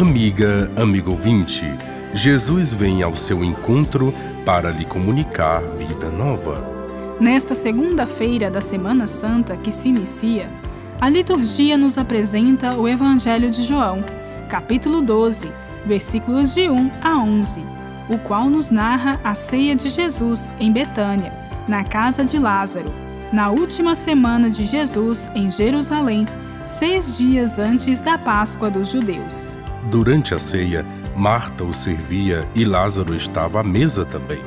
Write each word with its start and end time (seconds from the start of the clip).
Amiga, 0.00 0.70
amigo 0.76 1.10
ouvinte, 1.10 1.64
Jesus 2.14 2.72
vem 2.72 3.02
ao 3.02 3.16
seu 3.16 3.42
encontro 3.42 4.14
para 4.46 4.70
lhe 4.70 4.84
comunicar 4.84 5.60
vida 5.76 6.08
nova. 6.08 6.64
Nesta 7.18 7.52
segunda-feira 7.52 8.48
da 8.48 8.60
Semana 8.60 9.08
Santa 9.08 9.56
que 9.56 9.72
se 9.72 9.88
inicia, 9.88 10.48
a 11.00 11.08
liturgia 11.08 11.76
nos 11.76 11.98
apresenta 11.98 12.76
o 12.76 12.86
Evangelho 12.86 13.50
de 13.50 13.64
João, 13.64 14.04
capítulo 14.48 15.02
12, 15.02 15.50
versículos 15.84 16.54
de 16.54 16.70
1 16.70 16.92
a 17.02 17.18
11, 17.18 17.60
o 18.08 18.18
qual 18.18 18.48
nos 18.48 18.70
narra 18.70 19.18
a 19.24 19.34
ceia 19.34 19.74
de 19.74 19.88
Jesus 19.88 20.52
em 20.60 20.70
Betânia, 20.70 21.32
na 21.66 21.82
casa 21.82 22.24
de 22.24 22.38
Lázaro, 22.38 22.94
na 23.32 23.50
última 23.50 23.96
semana 23.96 24.48
de 24.48 24.64
Jesus 24.64 25.28
em 25.34 25.50
Jerusalém, 25.50 26.24
seis 26.64 27.18
dias 27.18 27.58
antes 27.58 28.00
da 28.00 28.16
Páscoa 28.16 28.70
dos 28.70 28.92
judeus. 28.92 29.58
Durante 29.84 30.34
a 30.34 30.38
ceia, 30.38 30.84
Marta 31.16 31.64
o 31.64 31.72
servia 31.72 32.46
e 32.54 32.64
Lázaro 32.64 33.14
estava 33.14 33.60
à 33.60 33.64
mesa 33.64 34.04
também. 34.04 34.40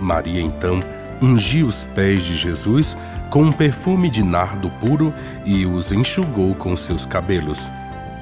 Maria, 0.00 0.40
então, 0.40 0.80
ungiu 1.20 1.66
os 1.66 1.84
pés 1.84 2.24
de 2.24 2.36
Jesus 2.36 2.96
com 3.30 3.42
um 3.42 3.52
perfume 3.52 4.08
de 4.08 4.22
nardo 4.22 4.70
puro 4.80 5.12
e 5.44 5.66
os 5.66 5.92
enxugou 5.92 6.54
com 6.54 6.76
seus 6.76 7.04
cabelos. 7.04 7.70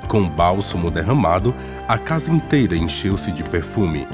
Com 0.09 0.29
bálsamo 0.29 0.91
derramado, 0.91 1.55
a 1.87 1.99
casa 1.99 2.33
inteira 2.33 2.77
encheu-se 2.77 3.31
de 3.31 3.45
perfume. 3.45 4.09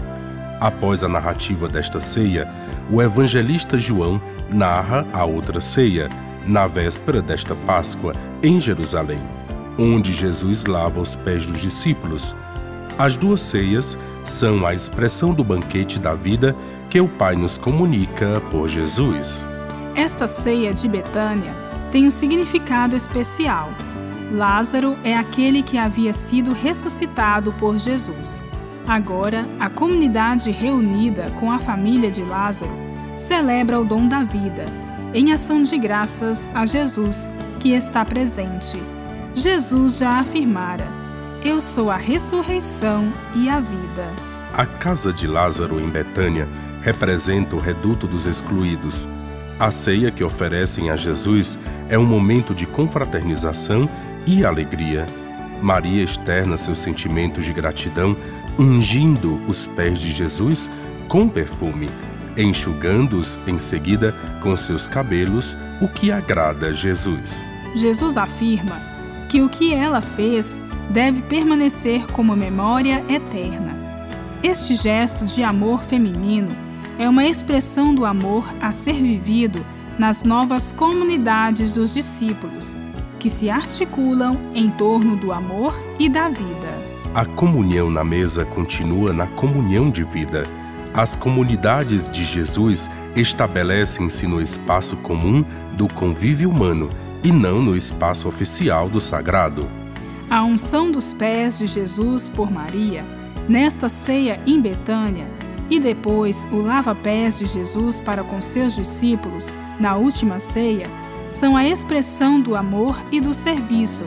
Após 0.60 1.02
a 1.02 1.08
narrativa 1.08 1.68
desta 1.68 2.00
ceia, 2.00 2.52
o 2.90 3.00
evangelista 3.00 3.78
João 3.78 4.20
narra 4.50 5.06
a 5.12 5.24
outra 5.24 5.60
ceia, 5.60 6.08
na 6.46 6.66
véspera 6.66 7.22
desta 7.22 7.54
Páscoa, 7.54 8.14
em 8.42 8.60
Jerusalém 8.60 9.39
onde 9.80 10.12
Jesus 10.12 10.66
lava 10.66 11.00
os 11.00 11.16
pés 11.16 11.46
dos 11.46 11.60
discípulos. 11.60 12.36
As 12.98 13.16
duas 13.16 13.40
ceias 13.40 13.98
são 14.24 14.66
a 14.66 14.74
expressão 14.74 15.32
do 15.32 15.42
banquete 15.42 15.98
da 15.98 16.14
vida 16.14 16.54
que 16.90 17.00
o 17.00 17.08
Pai 17.08 17.34
nos 17.34 17.56
comunica 17.56 18.42
por 18.50 18.68
Jesus. 18.68 19.46
Esta 19.96 20.26
ceia 20.26 20.74
de 20.74 20.86
Betânia 20.86 21.54
tem 21.90 22.06
um 22.06 22.10
significado 22.10 22.94
especial. 22.94 23.70
Lázaro 24.30 24.96
é 25.02 25.14
aquele 25.14 25.62
que 25.62 25.78
havia 25.78 26.12
sido 26.12 26.52
ressuscitado 26.52 27.52
por 27.54 27.78
Jesus. 27.78 28.44
Agora, 28.86 29.46
a 29.58 29.70
comunidade 29.70 30.50
reunida 30.50 31.30
com 31.40 31.50
a 31.50 31.58
família 31.58 32.10
de 32.10 32.22
Lázaro 32.22 32.72
celebra 33.16 33.80
o 33.80 33.84
dom 33.84 34.06
da 34.06 34.22
vida, 34.22 34.64
em 35.14 35.32
ação 35.32 35.62
de 35.62 35.78
graças 35.78 36.50
a 36.54 36.66
Jesus, 36.66 37.30
que 37.58 37.72
está 37.72 38.04
presente. 38.04 38.78
Jesus 39.34 39.98
já 39.98 40.20
afirmara: 40.20 40.88
Eu 41.42 41.60
sou 41.60 41.90
a 41.90 41.96
ressurreição 41.96 43.12
e 43.34 43.48
a 43.48 43.60
vida. 43.60 44.08
A 44.52 44.66
casa 44.66 45.12
de 45.12 45.26
Lázaro 45.26 45.80
em 45.80 45.88
Betânia 45.88 46.48
representa 46.82 47.54
o 47.54 47.60
reduto 47.60 48.06
dos 48.06 48.26
excluídos. 48.26 49.08
A 49.58 49.70
ceia 49.70 50.10
que 50.10 50.24
oferecem 50.24 50.90
a 50.90 50.96
Jesus 50.96 51.58
é 51.88 51.98
um 51.98 52.06
momento 52.06 52.54
de 52.54 52.66
confraternização 52.66 53.88
e 54.26 54.44
alegria. 54.44 55.06
Maria 55.62 56.02
externa 56.02 56.56
seus 56.56 56.78
sentimentos 56.78 57.44
de 57.44 57.52
gratidão, 57.52 58.16
ungindo 58.58 59.40
os 59.46 59.66
pés 59.66 59.98
de 59.98 60.10
Jesus 60.10 60.70
com 61.06 61.28
perfume, 61.28 61.88
enxugando-os 62.36 63.38
em 63.46 63.58
seguida 63.58 64.14
com 64.40 64.56
seus 64.56 64.86
cabelos, 64.86 65.56
o 65.80 65.86
que 65.86 66.10
agrada 66.10 66.68
a 66.68 66.72
Jesus. 66.72 67.46
Jesus 67.74 68.16
afirma 68.16 68.90
que 69.30 69.40
o 69.40 69.48
que 69.48 69.72
ela 69.72 70.02
fez 70.02 70.60
deve 70.90 71.22
permanecer 71.22 72.04
como 72.08 72.34
memória 72.34 73.04
eterna. 73.08 73.76
Este 74.42 74.74
gesto 74.74 75.24
de 75.24 75.44
amor 75.44 75.84
feminino 75.84 76.50
é 76.98 77.08
uma 77.08 77.24
expressão 77.24 77.94
do 77.94 78.04
amor 78.04 78.44
a 78.60 78.72
ser 78.72 78.94
vivido 78.94 79.64
nas 79.96 80.24
novas 80.24 80.72
comunidades 80.72 81.72
dos 81.72 81.94
discípulos, 81.94 82.76
que 83.20 83.28
se 83.28 83.48
articulam 83.48 84.36
em 84.52 84.68
torno 84.68 85.14
do 85.14 85.32
amor 85.32 85.80
e 85.96 86.08
da 86.08 86.28
vida. 86.28 86.90
A 87.14 87.24
comunhão 87.24 87.88
na 87.88 88.02
mesa 88.02 88.44
continua 88.44 89.12
na 89.12 89.28
comunhão 89.28 89.90
de 89.90 90.02
vida. 90.02 90.42
As 90.92 91.14
comunidades 91.14 92.08
de 92.08 92.24
Jesus 92.24 92.90
estabelecem-se 93.14 94.26
no 94.26 94.42
espaço 94.42 94.96
comum 94.96 95.44
do 95.76 95.86
convívio 95.86 96.50
humano 96.50 96.90
e 97.22 97.30
não 97.30 97.60
no 97.62 97.76
espaço 97.76 98.28
oficial 98.28 98.88
do 98.88 99.00
sagrado. 99.00 99.68
A 100.28 100.42
unção 100.44 100.90
dos 100.90 101.12
pés 101.12 101.58
de 101.58 101.66
Jesus 101.66 102.28
por 102.28 102.50
Maria, 102.50 103.04
nesta 103.48 103.88
ceia 103.88 104.40
em 104.46 104.60
Betânia, 104.60 105.26
e 105.68 105.78
depois 105.78 106.48
o 106.50 106.60
lava-pés 106.60 107.38
de 107.38 107.46
Jesus 107.46 108.00
para 108.00 108.24
com 108.24 108.40
seus 108.40 108.74
discípulos, 108.74 109.54
na 109.78 109.96
última 109.96 110.38
ceia, 110.38 110.86
são 111.28 111.56
a 111.56 111.64
expressão 111.64 112.40
do 112.40 112.56
amor 112.56 113.00
e 113.12 113.20
do 113.20 113.32
serviço 113.32 114.04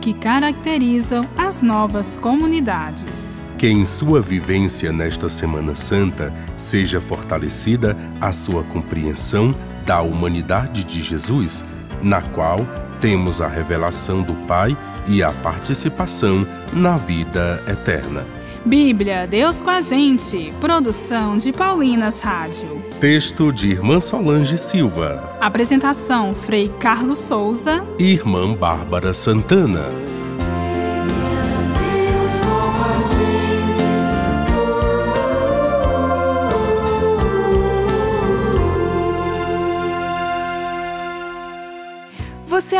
que 0.00 0.12
caracterizam 0.12 1.24
as 1.38 1.62
novas 1.62 2.16
comunidades. 2.16 3.44
Que 3.56 3.68
em 3.68 3.84
sua 3.84 4.20
vivência 4.20 4.92
nesta 4.92 5.28
Semana 5.28 5.76
Santa 5.76 6.32
seja 6.56 7.00
fortalecida 7.00 7.96
a 8.20 8.32
sua 8.32 8.64
compreensão 8.64 9.54
da 9.86 10.02
humanidade 10.02 10.82
de 10.82 11.00
Jesus 11.00 11.64
na 12.02 12.20
qual 12.20 12.58
temos 13.00 13.40
a 13.40 13.48
revelação 13.48 14.22
do 14.22 14.34
Pai 14.46 14.76
e 15.06 15.22
a 15.22 15.32
participação 15.32 16.46
na 16.72 16.96
vida 16.96 17.62
eterna. 17.66 18.24
Bíblia, 18.64 19.26
Deus 19.26 19.60
com 19.60 19.70
a 19.70 19.80
gente. 19.80 20.52
Produção 20.60 21.36
de 21.36 21.52
Paulinas 21.52 22.20
Rádio. 22.20 22.80
Texto 23.00 23.52
de 23.52 23.70
Irmã 23.70 23.98
Solange 23.98 24.56
Silva. 24.56 25.36
Apresentação: 25.40 26.32
Frei 26.32 26.68
Carlos 26.78 27.18
Souza. 27.18 27.84
Irmã 27.98 28.54
Bárbara 28.54 29.12
Santana. 29.12 30.11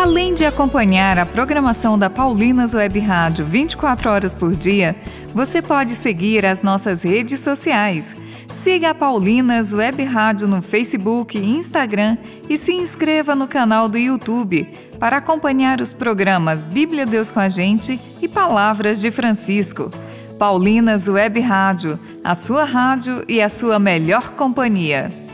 Além 0.00 0.32
de 0.32 0.46
acompanhar 0.46 1.18
a 1.18 1.26
programação 1.26 1.98
da 1.98 2.08
Paulinas 2.08 2.72
Web 2.72 2.98
Rádio 3.00 3.44
24 3.44 4.08
horas 4.08 4.34
por 4.34 4.56
dia, 4.56 4.96
você 5.34 5.60
pode 5.60 5.90
seguir 5.90 6.46
as 6.46 6.62
nossas 6.62 7.02
redes 7.02 7.40
sociais. 7.40 8.16
Siga 8.50 8.90
a 8.90 8.94
Paulinas 8.94 9.74
Web 9.74 10.02
Rádio 10.04 10.48
no 10.48 10.62
Facebook 10.62 11.36
e 11.36 11.44
Instagram 11.44 12.16
e 12.48 12.56
se 12.56 12.72
inscreva 12.72 13.34
no 13.34 13.46
canal 13.46 13.90
do 13.90 13.98
YouTube 13.98 14.66
para 14.98 15.18
acompanhar 15.18 15.82
os 15.82 15.92
programas 15.92 16.62
Bíblia 16.62 17.04
Deus 17.04 17.30
com 17.30 17.40
a 17.40 17.50
Gente 17.50 18.00
e 18.22 18.26
Palavras 18.26 19.02
de 19.02 19.10
Francisco. 19.10 19.90
Paulinas 20.38 21.08
Web 21.08 21.40
Rádio, 21.40 22.00
a 22.24 22.34
sua 22.34 22.64
rádio 22.64 23.22
e 23.28 23.42
a 23.42 23.50
sua 23.50 23.78
melhor 23.78 24.30
companhia. 24.30 25.29